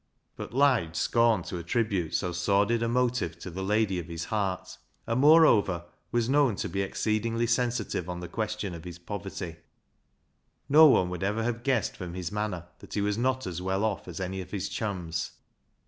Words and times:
But 0.35 0.51
Lige 0.51 0.95
scorned 0.95 1.45
to 1.45 1.59
attribute 1.59 2.15
so 2.15 2.31
sordid 2.31 2.81
a 2.81 2.87
motive 2.89 3.37
to 3.37 3.51
the 3.51 3.61
lady 3.61 3.99
of 3.99 4.07
his 4.07 4.25
heart, 4.25 4.79
and, 5.05 5.21
moreover, 5.21 5.85
was 6.11 6.27
known 6.27 6.55
to 6.55 6.67
be 6.67 6.81
exceedingly 6.81 7.45
sensitive 7.45 8.09
on 8.09 8.19
the 8.19 8.27
question 8.27 8.73
of 8.73 8.83
his 8.83 8.97
poverty. 8.97 9.57
No 10.67 10.87
one 10.87 11.11
would 11.11 11.21
ever 11.21 11.43
have 11.43 11.61
guessed 11.61 11.95
from 11.95 12.15
his 12.15 12.31
manner 12.31 12.65
that 12.79 12.95
he 12.95 13.01
was 13.01 13.19
not 13.19 13.45
as 13.45 13.61
well 13.61 13.83
off 13.83 14.07
as 14.07 14.19
any 14.19 14.41
of 14.41 14.49
his 14.49 14.69
chums. 14.69 15.33